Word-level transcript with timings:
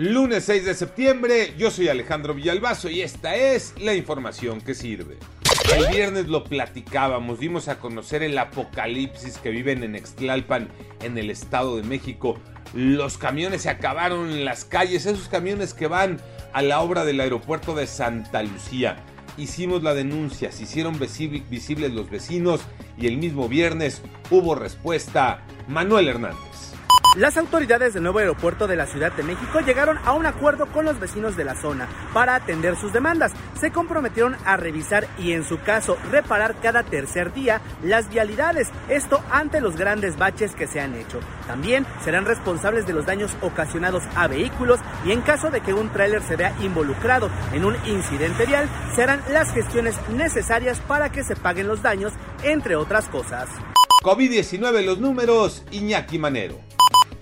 Lunes 0.00 0.44
6 0.44 0.64
de 0.64 0.72
septiembre, 0.72 1.52
yo 1.58 1.70
soy 1.70 1.88
Alejandro 1.88 2.32
Villalbazo 2.32 2.88
y 2.88 3.02
esta 3.02 3.36
es 3.36 3.74
la 3.78 3.94
información 3.94 4.62
que 4.62 4.72
sirve. 4.72 5.18
El 5.76 5.94
viernes 5.94 6.26
lo 6.26 6.42
platicábamos, 6.42 7.38
dimos 7.38 7.68
a 7.68 7.78
conocer 7.78 8.22
el 8.22 8.38
apocalipsis 8.38 9.36
que 9.36 9.50
viven 9.50 9.84
en 9.84 9.94
Extlalpan, 9.94 10.70
en 11.02 11.18
el 11.18 11.28
Estado 11.28 11.76
de 11.76 11.82
México. 11.82 12.38
Los 12.72 13.18
camiones 13.18 13.60
se 13.60 13.68
acabaron 13.68 14.30
en 14.30 14.46
las 14.46 14.64
calles, 14.64 15.04
esos 15.04 15.28
camiones 15.28 15.74
que 15.74 15.86
van 15.86 16.18
a 16.54 16.62
la 16.62 16.80
obra 16.80 17.04
del 17.04 17.20
aeropuerto 17.20 17.74
de 17.74 17.86
Santa 17.86 18.42
Lucía. 18.42 19.04
Hicimos 19.36 19.82
la 19.82 19.92
denuncia, 19.92 20.50
se 20.50 20.62
hicieron 20.62 20.98
visibles 20.98 21.92
los 21.92 22.08
vecinos 22.08 22.62
y 22.96 23.06
el 23.06 23.18
mismo 23.18 23.50
viernes 23.50 24.00
hubo 24.30 24.54
respuesta. 24.54 25.44
Manuel 25.68 26.08
Hernández. 26.08 26.49
Las 27.16 27.36
autoridades 27.36 27.92
del 27.92 28.04
nuevo 28.04 28.20
aeropuerto 28.20 28.68
de 28.68 28.76
la 28.76 28.86
Ciudad 28.86 29.10
de 29.10 29.24
México 29.24 29.58
llegaron 29.58 29.98
a 30.04 30.12
un 30.12 30.26
acuerdo 30.26 30.66
con 30.66 30.84
los 30.84 31.00
vecinos 31.00 31.36
de 31.36 31.42
la 31.42 31.60
zona 31.60 31.88
para 32.14 32.36
atender 32.36 32.76
sus 32.76 32.92
demandas. 32.92 33.32
Se 33.58 33.72
comprometieron 33.72 34.36
a 34.44 34.56
revisar 34.56 35.08
y 35.18 35.32
en 35.32 35.42
su 35.42 35.58
caso 35.60 35.98
reparar 36.12 36.54
cada 36.62 36.84
tercer 36.84 37.32
día 37.32 37.60
las 37.82 38.08
vialidades, 38.08 38.68
esto 38.88 39.24
ante 39.28 39.60
los 39.60 39.76
grandes 39.76 40.18
baches 40.18 40.54
que 40.54 40.68
se 40.68 40.80
han 40.80 40.94
hecho. 40.94 41.18
También 41.48 41.84
serán 42.04 42.26
responsables 42.26 42.86
de 42.86 42.92
los 42.92 43.06
daños 43.06 43.36
ocasionados 43.40 44.04
a 44.14 44.28
vehículos 44.28 44.78
y 45.04 45.10
en 45.10 45.22
caso 45.22 45.50
de 45.50 45.62
que 45.62 45.74
un 45.74 45.90
tráiler 45.90 46.22
se 46.22 46.36
vea 46.36 46.54
involucrado 46.60 47.28
en 47.52 47.64
un 47.64 47.74
incidente 47.86 48.46
vial, 48.46 48.68
serán 48.94 49.20
las 49.32 49.52
gestiones 49.52 49.96
necesarias 50.10 50.78
para 50.86 51.10
que 51.10 51.24
se 51.24 51.34
paguen 51.34 51.66
los 51.66 51.82
daños, 51.82 52.12
entre 52.44 52.76
otras 52.76 53.08
cosas. 53.08 53.48
COVID-19 54.04 54.84
los 54.84 54.98
números, 54.98 55.64
Iñaki 55.72 56.18
Manero. 56.18 56.69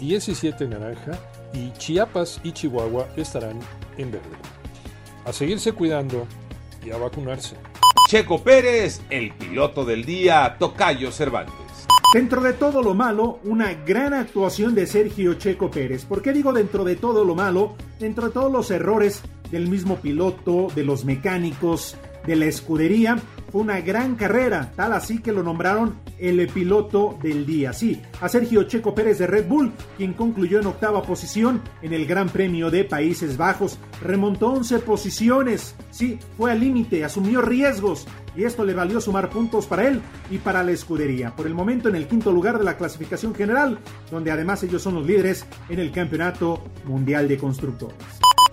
17 0.00 0.64
en 0.64 0.70
naranja 0.70 1.12
y 1.54 1.70
Chiapas 1.78 2.40
y 2.42 2.50
Chihuahua 2.50 3.06
estarán 3.16 3.60
en 3.98 4.10
verde 4.10 4.61
a 5.24 5.32
seguirse 5.32 5.72
cuidando 5.72 6.26
y 6.84 6.90
a 6.90 6.96
vacunarse. 6.96 7.56
Checo 8.08 8.42
Pérez, 8.42 9.00
el 9.10 9.32
piloto 9.32 9.84
del 9.84 10.04
día, 10.04 10.56
Tocayo 10.58 11.12
Cervantes. 11.12 11.86
Dentro 12.12 12.42
de 12.42 12.52
todo 12.52 12.82
lo 12.82 12.92
malo, 12.92 13.38
una 13.44 13.72
gran 13.72 14.12
actuación 14.12 14.74
de 14.74 14.86
Sergio 14.86 15.34
Checo 15.34 15.70
Pérez. 15.70 16.04
¿Por 16.04 16.20
qué 16.20 16.32
digo 16.32 16.52
dentro 16.52 16.84
de 16.84 16.96
todo 16.96 17.24
lo 17.24 17.34
malo? 17.34 17.74
Dentro 17.98 18.26
de 18.26 18.32
todos 18.32 18.52
los 18.52 18.70
errores 18.70 19.22
del 19.52 19.68
mismo 19.68 19.96
piloto, 19.98 20.68
de 20.74 20.82
los 20.82 21.04
mecánicos, 21.04 21.96
de 22.26 22.36
la 22.36 22.46
escudería. 22.46 23.18
Fue 23.50 23.60
una 23.60 23.80
gran 23.80 24.14
carrera, 24.14 24.72
tal 24.74 24.94
así 24.94 25.20
que 25.20 25.30
lo 25.30 25.42
nombraron 25.42 25.96
el 26.18 26.48
piloto 26.48 27.18
del 27.22 27.44
día. 27.44 27.72
Sí, 27.72 28.00
a 28.20 28.28
Sergio 28.28 28.62
Checo 28.62 28.94
Pérez 28.94 29.18
de 29.18 29.26
Red 29.26 29.46
Bull, 29.46 29.72
quien 29.98 30.14
concluyó 30.14 30.60
en 30.60 30.66
octava 30.66 31.02
posición 31.02 31.60
en 31.82 31.92
el 31.92 32.06
Gran 32.06 32.30
Premio 32.30 32.70
de 32.70 32.84
Países 32.84 33.36
Bajos. 33.36 33.78
Remontó 34.00 34.48
11 34.48 34.78
posiciones. 34.78 35.74
Sí, 35.90 36.18
fue 36.38 36.50
al 36.50 36.60
límite, 36.60 37.04
asumió 37.04 37.42
riesgos 37.42 38.06
y 38.34 38.44
esto 38.44 38.64
le 38.64 38.72
valió 38.72 39.00
sumar 39.00 39.28
puntos 39.28 39.66
para 39.66 39.86
él 39.86 40.00
y 40.30 40.38
para 40.38 40.62
la 40.62 40.72
escudería. 40.72 41.36
Por 41.36 41.46
el 41.46 41.54
momento 41.54 41.90
en 41.90 41.96
el 41.96 42.06
quinto 42.06 42.32
lugar 42.32 42.58
de 42.58 42.64
la 42.64 42.78
clasificación 42.78 43.34
general, 43.34 43.78
donde 44.10 44.30
además 44.30 44.62
ellos 44.62 44.80
son 44.80 44.94
los 44.94 45.06
líderes 45.06 45.44
en 45.68 45.78
el 45.78 45.92
Campeonato 45.92 46.64
Mundial 46.86 47.28
de 47.28 47.36
Constructores. 47.36 48.22